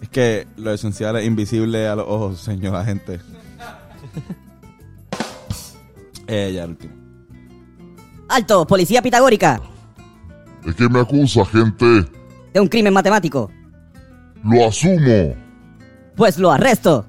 Es 0.00 0.08
que 0.08 0.46
lo 0.56 0.72
esencial 0.72 1.14
es 1.16 1.26
invisible 1.26 1.86
a 1.86 1.94
los 1.94 2.06
ojos, 2.08 2.40
señora 2.40 2.82
gente. 2.86 3.20
eh, 6.26 6.52
ya 6.54 6.64
el 6.64 6.70
último. 6.70 6.94
Alto, 8.30 8.66
policía 8.66 9.02
pitagórica. 9.02 9.60
¿De 10.64 10.74
qué 10.74 10.88
me 10.88 11.00
acusa, 11.00 11.44
gente? 11.44 12.06
De 12.54 12.60
un 12.60 12.68
crimen 12.68 12.94
matemático. 12.94 13.50
Lo 14.42 14.68
asumo. 14.68 15.34
Pues 16.16 16.38
lo 16.38 16.50
arresto. 16.50 17.04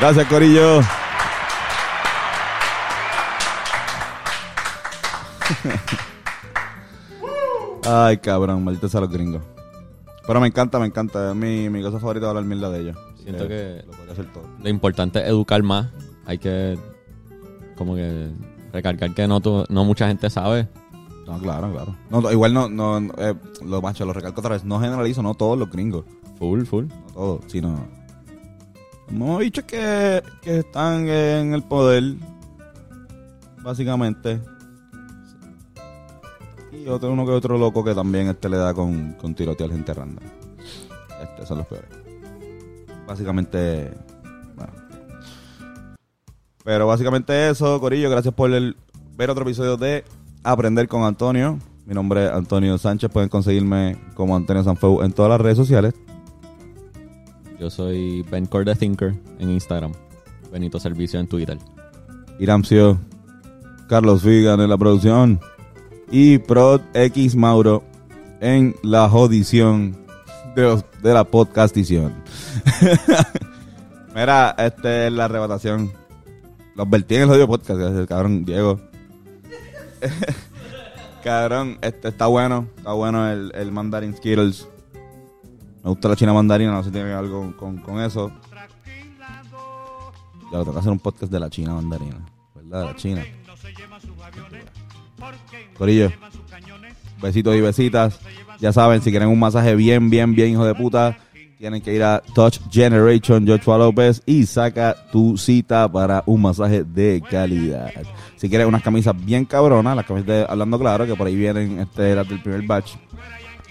Gracias, 0.00 0.26
Corillo. 0.28 0.80
Ay, 7.86 8.18
cabrón, 8.18 8.64
maldito 8.64 8.88
sea 8.88 9.00
los 9.00 9.10
gringos. 9.10 9.42
Pero 10.26 10.40
me 10.40 10.46
encanta, 10.46 10.78
me 10.78 10.86
encanta. 10.86 11.30
Es 11.30 11.36
mi, 11.36 11.68
mi 11.70 11.82
cosa 11.82 11.98
favorita 11.98 12.28
hablar 12.28 12.44
mierda 12.44 12.70
de 12.70 12.80
ellos. 12.80 12.96
Siento 13.22 13.44
Eh, 13.44 13.48
que- 13.48 13.82
Lo 13.86 13.92
podría 13.96 14.12
hacer 14.12 14.32
todo. 14.32 14.44
Lo 14.62 14.68
importante 14.68 15.20
es 15.20 15.26
educar 15.28 15.62
más. 15.62 15.88
Hay 16.26 16.38
que, 16.38 16.78
como 17.76 17.94
que, 17.96 18.28
recalcar 18.72 19.14
que 19.14 19.26
no, 19.26 19.40
tu- 19.40 19.64
no 19.68 19.84
mucha 19.84 20.06
gente 20.08 20.30
sabe. 20.30 20.68
No, 21.26 21.38
claro, 21.38 21.72
claro. 21.72 21.96
No, 22.10 22.30
igual 22.30 22.52
no, 22.52 22.68
no, 22.68 23.00
no, 23.00 23.12
eh, 23.18 23.34
lo 23.64 23.80
macho, 23.82 24.04
lo 24.04 24.12
recalco 24.12 24.40
otra 24.40 24.54
vez. 24.54 24.64
No 24.64 24.80
generalizo, 24.80 25.22
no 25.22 25.34
todos 25.34 25.58
los 25.58 25.70
gringos. 25.70 26.04
Full, 26.38 26.62
full. 26.64 26.86
No 26.86 27.12
todos, 27.14 27.40
sino. 27.48 27.88
Hemos 29.10 29.40
dicho 29.40 29.66
que, 29.66 30.22
que 30.42 30.58
están 30.60 31.08
en 31.08 31.52
el 31.54 31.62
poder. 31.62 32.14
Básicamente. 33.62 34.40
Y 36.72 36.86
otro, 36.88 37.12
uno 37.12 37.26
que 37.26 37.32
otro 37.32 37.58
loco 37.58 37.84
que 37.84 37.94
también 37.94 38.28
este 38.28 38.48
le 38.48 38.56
da 38.56 38.72
con, 38.72 39.12
con 39.14 39.34
tirotear 39.34 39.70
gente 39.70 39.92
random. 39.92 40.24
Este 41.22 41.44
son 41.46 41.58
los 41.58 41.66
peores. 41.66 41.90
Básicamente. 43.06 43.90
Bueno. 44.54 44.72
Pero 46.64 46.86
básicamente 46.86 47.50
eso, 47.50 47.80
Corillo. 47.80 48.08
Gracias 48.10 48.32
por 48.32 48.52
el- 48.52 48.76
ver 49.16 49.30
otro 49.30 49.42
episodio 49.42 49.76
de 49.76 50.04
Aprender 50.44 50.88
con 50.88 51.02
Antonio. 51.02 51.58
Mi 51.84 51.94
nombre 51.94 52.26
es 52.26 52.30
Antonio 52.32 52.78
Sánchez. 52.78 53.10
Pueden 53.10 53.28
conseguirme 53.28 53.98
como 54.14 54.36
Antonio 54.36 54.62
Sanfeu 54.62 55.02
en 55.02 55.12
todas 55.12 55.30
las 55.30 55.40
redes 55.40 55.56
sociales. 55.58 55.92
Yo 57.60 57.68
soy 57.68 58.22
Ben 58.30 58.46
the 58.46 58.74
Thinker 58.74 59.12
en 59.38 59.50
Instagram. 59.50 59.92
Benito 60.50 60.80
Servicio 60.80 61.20
en 61.20 61.28
Twitter. 61.28 61.58
Iramcio, 62.38 62.98
Carlos 63.86 64.24
Vigan 64.24 64.62
en 64.62 64.70
la 64.70 64.78
producción 64.78 65.38
y 66.10 66.38
Prod 66.38 66.80
X 66.94 67.36
Mauro 67.36 67.84
en 68.40 68.74
la 68.82 69.10
jodición 69.10 69.94
de, 70.56 71.12
la 71.12 71.24
podcastición. 71.24 72.14
Mira, 74.14 74.54
este 74.56 75.08
es 75.08 75.12
la 75.12 75.26
arrebatación. 75.26 75.92
Los 76.74 76.88
vertí 76.88 77.16
en 77.16 77.22
el 77.22 77.28
jodido 77.28 77.46
podcast, 77.46 78.08
cabrón 78.08 78.46
Diego. 78.46 78.80
cabrón, 81.22 81.76
este 81.82 82.08
está 82.08 82.26
bueno, 82.26 82.68
está 82.78 82.94
bueno 82.94 83.30
el, 83.30 83.52
el 83.54 83.70
Mandarin 83.70 84.16
Skittles. 84.16 84.66
Me 85.82 85.90
gusta 85.90 86.08
la 86.08 86.16
china 86.16 86.32
mandarina, 86.32 86.72
no 86.72 86.82
sé 86.82 86.88
si 86.88 86.92
tiene 86.92 87.12
algo 87.12 87.56
con, 87.56 87.78
con 87.78 88.00
eso. 88.00 88.30
Ya 90.50 90.58
lo 90.58 90.64
tengo 90.64 90.72
que 90.72 90.80
hacer 90.80 90.92
un 90.92 90.98
podcast 90.98 91.32
de 91.32 91.40
la 91.40 91.48
China 91.48 91.74
mandarina. 91.74 92.26
¿Verdad? 92.54 92.80
De 92.80 92.86
la 92.86 92.96
China. 92.96 93.24
Corillo. 95.76 96.10
Besitos 97.22 97.54
y 97.54 97.60
besitas. 97.60 98.18
Ya 98.58 98.72
saben, 98.72 99.00
si 99.00 99.10
quieren 99.10 99.28
un 99.28 99.38
masaje 99.38 99.74
bien, 99.74 100.10
bien, 100.10 100.34
bien, 100.34 100.50
hijo 100.50 100.66
de 100.66 100.74
puta, 100.74 101.16
tienen 101.56 101.80
que 101.80 101.94
ir 101.94 102.02
a 102.02 102.22
Touch 102.34 102.58
Generation 102.70 103.46
Joshua 103.46 103.78
López 103.78 104.22
y 104.26 104.44
saca 104.44 104.94
tu 105.12 105.38
cita 105.38 105.90
para 105.90 106.22
un 106.26 106.42
masaje 106.42 106.84
de 106.84 107.22
calidad. 107.22 107.90
Si 108.36 108.48
quieres 108.48 108.66
unas 108.66 108.82
camisas 108.82 109.14
bien 109.24 109.44
cabronas, 109.44 109.94
las 109.94 110.04
camisas 110.04 110.26
de 110.26 110.46
Hablando 110.48 110.78
Claro, 110.78 111.06
que 111.06 111.14
por 111.14 111.26
ahí 111.26 111.36
vienen 111.36 111.78
este, 111.78 112.14
las 112.14 112.28
del 112.28 112.42
primer 112.42 112.62
batch. 112.62 112.96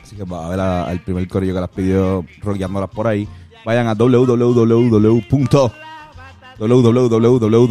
Así 0.09 0.15
que 0.15 0.23
va 0.23 0.47
a 0.47 0.49
ver 0.49 0.59
al 0.59 1.03
primer 1.03 1.27
corillo 1.27 1.53
que 1.53 1.59
las 1.59 1.69
pidió 1.69 2.25
rockeándolas 2.41 2.89
por 2.89 3.05
ahí. 3.05 3.27
Vayan 3.63 3.85
a 3.85 3.93
www 3.93 5.21
www. 6.57 7.61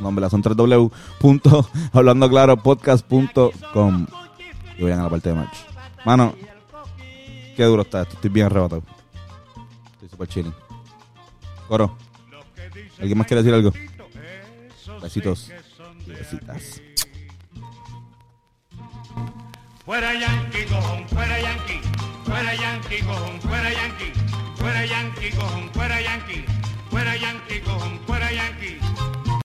nombre 0.00 0.22
las 0.22 0.30
son 0.30 0.40
tres 0.40 0.56
w 0.56 0.90
punto 1.18 1.68
hablando 1.92 2.30
claro 2.30 2.56
podcast.com 2.56 4.06
y 4.78 4.82
vayan 4.82 5.00
a 5.00 5.02
la 5.02 5.10
parte 5.10 5.28
de 5.28 5.34
match 5.34 5.58
mano 6.06 6.34
qué 7.54 7.64
duro 7.64 7.82
está 7.82 8.00
esto 8.02 8.14
estoy 8.14 8.30
bien 8.30 8.46
arrebatado 8.46 8.82
estoy 9.92 10.08
super 10.08 10.26
chilling 10.26 10.54
coro 11.68 11.96
alguien 12.98 13.18
más 13.18 13.26
quiere 13.26 13.42
decir 13.42 13.54
algo 13.54 13.72
besitos 15.00 15.52
besitas 16.08 16.80
Fuera 19.90 20.14
Yankee, 20.14 20.66
cojón, 20.66 21.08
fuera 21.08 21.40
Yankee, 21.40 21.80
fuera 22.24 22.54
Yankee, 22.54 23.00
cojón, 23.02 23.40
fuera 23.40 23.72
Yankee, 23.72 24.12
fuera 24.54 24.86
Yankee, 24.86 25.30
cojón, 25.32 25.70
fuera 25.74 26.00
Yankee, 26.00 26.44
fuera 26.88 27.16
Yankee, 27.16 27.60
cojón, 27.60 28.00
fuera 28.06 28.32
Yankee. 28.32 28.78